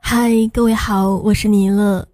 [0.00, 2.06] 嗨，各位好，我是尼乐。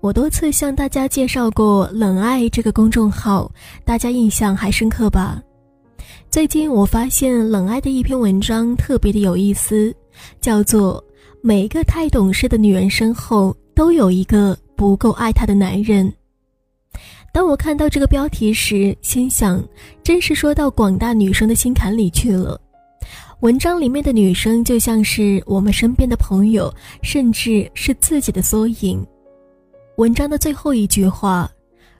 [0.00, 3.50] 我多次向大家介绍过“冷爱”这个公众号，
[3.84, 5.42] 大家印象还深刻吧？
[6.30, 9.92] 最近我发现“冷爱”的一篇文章特别的有意思，
[10.40, 11.02] 叫做
[11.42, 16.10] “每个太懂事的女人身后都有一个不够爱她的男人”。
[17.34, 19.62] 当我看到这个标题时，心想，
[20.02, 22.58] 真是说到广大女生的心坎里去了。
[23.40, 29.06] 文章里面的女生就像是我们身边的朋友，甚至是自己的缩影。
[29.96, 31.48] 文章的最后一句话，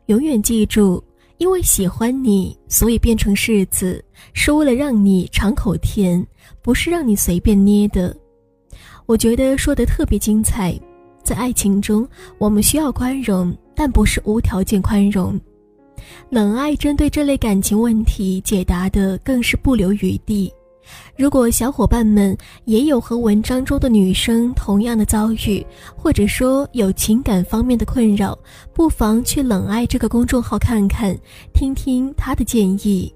[0.07, 1.01] 永远记住，
[1.37, 6.27] 因为喜欢你，所以变成柿子，是为了让你尝口甜，
[6.61, 8.17] 不是让你随便捏的。
[9.07, 10.77] 我觉得说的特别精彩。
[11.23, 12.09] 在爱情中，
[12.39, 15.41] 我们需要宽容，但不是无条件宽容。
[16.31, 20.53] 冷爱针对这类感情问题解答的更是不留余地。
[21.17, 25.65] 如果小伙伴们也有和文章中的女生同样的遭遇，
[25.97, 28.39] 或者说有情感方面的困扰，
[28.73, 31.17] 不妨去“冷爱”这个公众号看看，
[31.53, 33.13] 听听他的建议。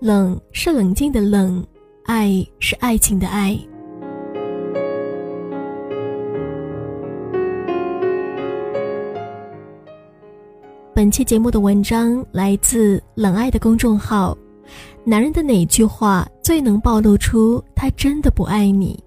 [0.00, 1.64] 冷是冷静的冷，
[2.04, 3.58] 爱是爱情的爱。
[10.94, 14.36] 本期节目的文章来自“冷爱”的公众号。
[15.04, 19.02] 男人的哪句话最能暴露出他真的不爱你？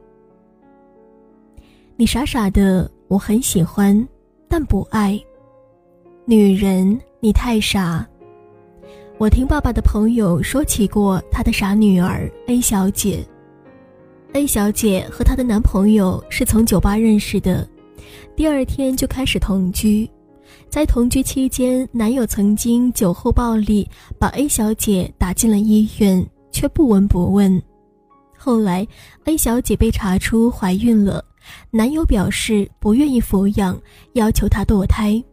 [1.95, 4.07] 你傻傻的，我很喜欢，
[4.47, 5.19] 但不爱。
[6.25, 8.07] 女人，你太傻。
[9.17, 13.25] 我听爸爸的朋友说起过他的傻女儿 A 小姐。
[14.33, 17.67] A 小姐和她的男朋友是从酒吧认识的，
[18.35, 20.07] 第二天就开始同居。
[20.69, 27.61] 在同居期间，男友曾经酒后暴力，把 A 小姐打进了医院，却不闻不问。
[28.37, 28.85] 后来
[29.25, 31.23] ，A 小姐被查出怀孕了，
[31.71, 33.79] 男友表示不愿意抚养，
[34.13, 35.23] 要求她堕胎。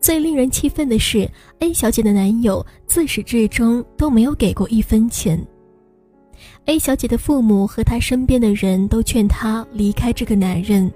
[0.00, 5.42] 最令人气愤的是，A 小姐的男友自始至终都没有给过一分钱。
[6.66, 10.92] A 小姐的父母和她身边的人都劝她离开这个男人，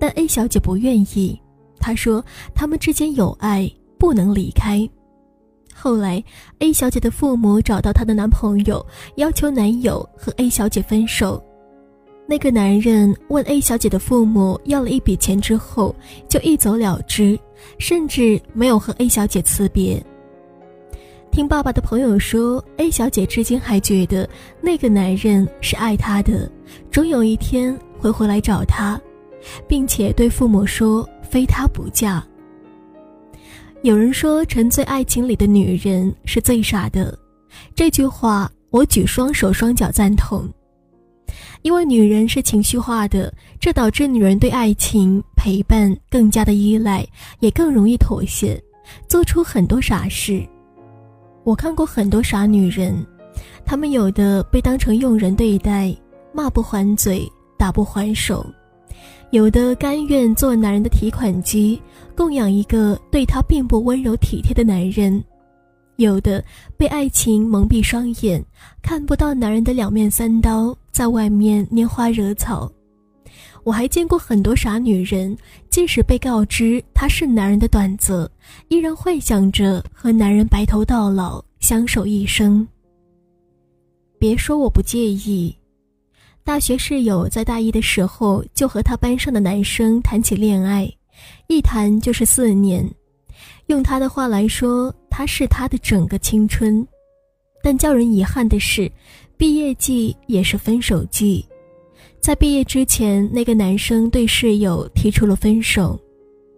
[0.00, 1.40] 但 A 小姐不愿意。
[1.84, 2.24] 她说
[2.56, 4.88] ：“他们之间有爱，不能离开。”
[5.74, 6.24] 后来
[6.60, 8.84] ，A 小姐的父母找到她的男朋友，
[9.16, 11.44] 要求男友和 A 小姐分手。
[12.26, 15.94] 那个男人问 A 小姐的父母要了一笔钱之后，
[16.26, 17.38] 就一走了之，
[17.78, 20.02] 甚至没有和 A 小姐辞别。
[21.30, 24.26] 听爸爸的朋友说，A 小姐至今还觉得
[24.62, 26.50] 那个男人是爱她的，
[26.90, 28.98] 终有一天会回来找她，
[29.68, 31.06] 并且对父母说。
[31.34, 32.24] 非他不嫁。
[33.82, 37.18] 有人说，沉醉爱情里的女人是最傻的，
[37.74, 40.48] 这句话我举双手双脚赞同。
[41.62, 47.04] 因为女人是情绪化的，这导致女人对爱情陪伴更加的依赖，
[47.40, 48.62] 也更容易妥协，
[49.08, 50.40] 做出很多傻事。
[51.42, 53.04] 我看过很多傻女人，
[53.66, 55.92] 她们有的被当成佣人对待，
[56.32, 57.28] 骂不还嘴，
[57.58, 58.46] 打不还手。
[59.34, 61.82] 有的甘愿做男人的提款机，
[62.14, 65.20] 供养一个对他并不温柔体贴的男人；
[65.96, 66.42] 有的
[66.76, 68.40] 被爱情蒙蔽双眼，
[68.80, 72.70] 看不到男人的两面三刀，在外面拈花惹草。
[73.64, 75.36] 我还见过很多傻女人，
[75.68, 78.30] 即使被告知她是男人的短则，
[78.68, 82.64] 依然幻想着和男人白头到老，相守一生。
[84.16, 85.52] 别说我不介意。
[86.44, 90.86] 大学室友在大一的时候就和他班上的男生谈起恋爱，
[91.46, 92.86] 一谈就是四年。
[93.68, 96.86] 用他的话来说，他是他的整个青春。
[97.62, 98.92] 但叫人遗憾的是，
[99.38, 101.42] 毕业季也是分手季。
[102.20, 105.98] 在毕业之前，那个男生对室友提出了分手。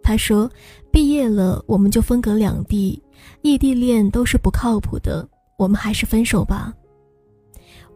[0.02, 0.50] 他说
[0.90, 3.00] ：“毕业了，我们就分隔两地，
[3.42, 6.74] 异地恋都是不靠谱的，我们还是分手吧。”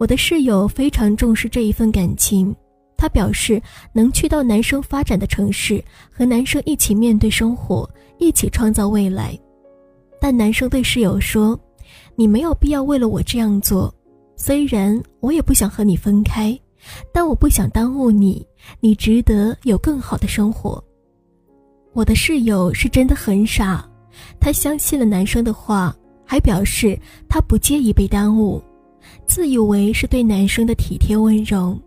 [0.00, 2.56] 我的室友非常重视这一份感情，
[2.96, 3.60] 他表示
[3.92, 7.86] 能去到男生发展的城市，和男生一起面对生活，
[8.16, 9.38] 一起创造未来。
[10.18, 11.58] 但男生对室友说
[12.16, 13.94] ：“你没有必要为了我这样做，
[14.36, 16.58] 虽然我也不想和你分开，
[17.12, 18.42] 但我不想耽误你，
[18.80, 20.82] 你值得有更好的生活。”
[21.92, 23.86] 我的室友是真的很傻，
[24.40, 25.94] 他相信了男生的话，
[26.24, 26.98] 还表示
[27.28, 28.62] 他不介意被耽误。
[29.30, 31.78] 自以为是对男生的体贴温柔，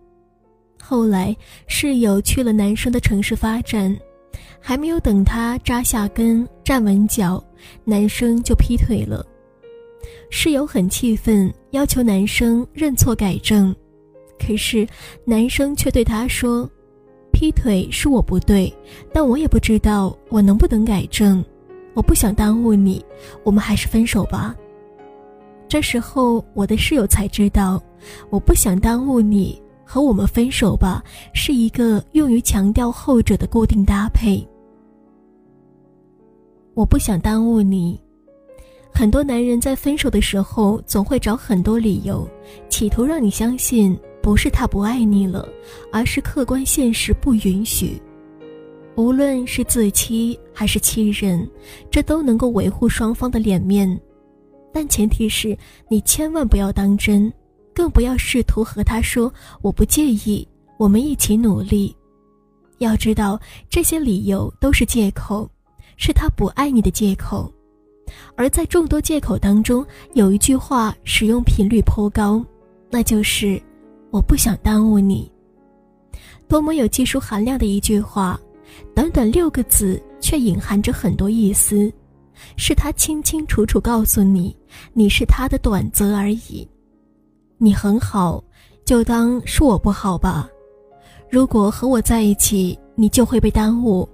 [0.81, 1.35] 后来
[1.67, 3.93] 室友去了男生的城市发展，
[4.61, 7.43] 还没有等他扎下根、站稳脚，
[7.83, 9.25] 男生就劈腿了。
[10.29, 13.75] 室友很气愤，要求男生认错改正，
[14.39, 14.87] 可是
[15.25, 16.67] 男生却对她说
[17.33, 18.73] ：“劈腿是我不对，
[19.11, 21.43] 但我也不知道我能不能改正。
[21.93, 23.03] 我不想耽误你，
[23.43, 24.55] 我们还是分手吧。”
[25.73, 27.81] 这时候，我的室友才知道，
[28.29, 31.03] 我不想耽误你和我们分手吧，
[31.33, 34.47] 是一个用于强调后者的固定搭配。
[36.75, 37.99] 我不想耽误你。
[38.93, 42.29] 很多男人在分手的时候，总会找很多理由，
[42.69, 45.49] 企图让你相信不是他不爱你了，
[45.91, 47.99] 而是客观现实不允许。
[48.95, 51.49] 无论是自欺还是欺人，
[51.89, 53.99] 这都能够维护双方的脸面。
[54.73, 55.55] 但前提是
[55.87, 57.31] 你千万不要当真，
[57.73, 59.31] 更不要试图和他说
[59.61, 60.45] 我不介意，
[60.77, 61.95] 我们一起努力。
[62.79, 63.39] 要知道
[63.69, 65.49] 这些理由都是借口，
[65.95, 67.53] 是他不爱你的借口。
[68.35, 72.43] 而在众多借口当中，有一句话使用频率颇高，
[72.89, 73.61] 那就是
[74.09, 75.31] 我不想耽误你。
[76.47, 78.39] 多么有技术含量的一句话，
[78.93, 81.91] 短短六个字却隐含着很多意思。
[82.57, 84.55] 是他清清楚楚告诉你，
[84.93, 86.67] 你是他的短则而已。
[87.57, 88.43] 你很好，
[88.85, 90.49] 就当是我不好吧。
[91.29, 94.07] 如果和我在一起，你就会被耽误，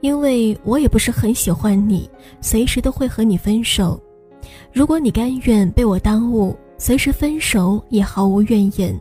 [0.00, 2.08] 因为我也不是很喜欢你，
[2.40, 4.00] 随时都会和你分手。
[4.72, 8.98] 如果你甘愿被我耽误，随时分手也毫无怨言，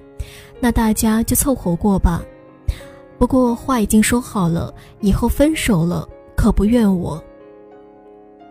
[0.59, 2.23] 那大家就凑合过吧。
[3.17, 7.23] 不过话已经说好了，以后分手了可不怨我。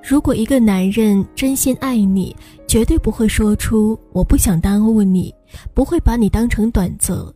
[0.03, 2.35] 如果一个男人真心爱你，
[2.67, 5.33] 绝对不会说出“我不想耽误你”，
[5.75, 7.33] 不会把你当成短则。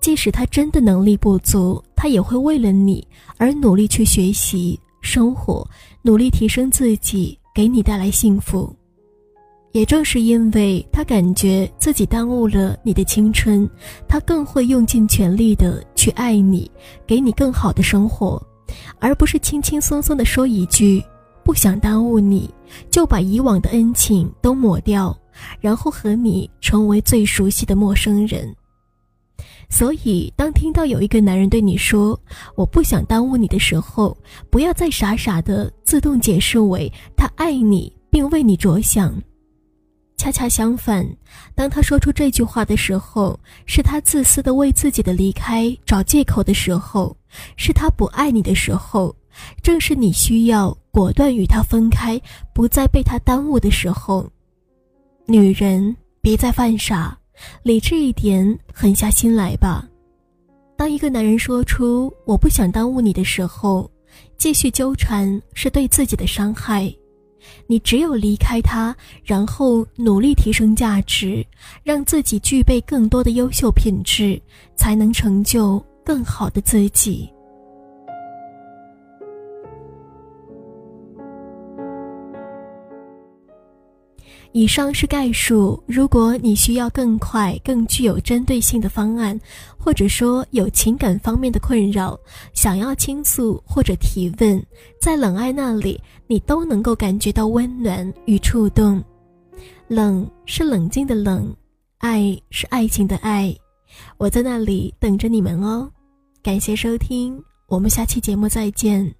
[0.00, 3.06] 即使他真的能力不足，他也会为了你
[3.36, 5.66] 而努力去学习、生活，
[6.02, 8.74] 努力提升自己，给你带来幸福。
[9.72, 13.68] 也正是因为他感觉自己耽误了你的青春，
[14.08, 16.70] 他更会用尽全力的去爱你，
[17.06, 18.40] 给你更好的生活，
[18.98, 21.02] 而不是轻轻松松的说一句。
[21.44, 22.48] 不想耽误你，
[22.90, 25.16] 就把以往的恩情都抹掉，
[25.60, 28.54] 然后和你成为最熟悉的陌生人。
[29.68, 32.18] 所以，当听到有一个男人对你说
[32.56, 34.16] “我不想耽误你”的时候，
[34.50, 39.14] 不要再傻傻的自动解释为他爱你并为你着想。
[40.16, 41.08] 恰恰相反，
[41.54, 47.16] 当他说出这句话的时候，是他自私的为自己的离开找借口的时候，
[47.56, 49.14] 是他不爱你的时候。
[49.62, 52.20] 正是你需要果断与他分开，
[52.54, 54.28] 不再被他耽误的时候。
[55.26, 57.16] 女人别再犯傻，
[57.62, 59.86] 理智一点，狠下心来吧。
[60.76, 63.90] 当一个男人说出“我不想耽误你”的时候，
[64.38, 66.92] 继续纠缠是对自己的伤害。
[67.66, 68.94] 你只有离开他，
[69.24, 71.46] 然后努力提升价值，
[71.82, 74.40] 让自己具备更多的优秀品质，
[74.74, 77.30] 才能成就更好的自己。
[84.52, 85.82] 以上是概述。
[85.86, 89.38] 如果你需要更快、更具有针对性的方案，
[89.78, 92.18] 或者说有情感方面的困扰，
[92.52, 94.60] 想要倾诉或者提问，
[95.00, 99.02] 在冷爱那里，你都能够感觉到温暖与触动。
[99.86, 101.54] 冷是冷静的冷，
[101.98, 103.54] 爱是爱情的爱。
[104.18, 105.90] 我在那里等着你们哦。
[106.42, 109.19] 感谢收听，我们下期节目再见。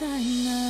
[0.00, 0.69] 底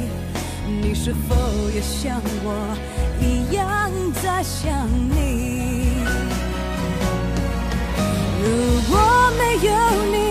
[0.93, 1.33] 你是否
[1.73, 2.77] 也像我
[3.21, 3.89] 一样
[4.21, 6.03] 在想你？
[8.43, 8.45] 如
[8.91, 8.99] 果
[9.37, 9.71] 没有
[10.11, 10.30] 你，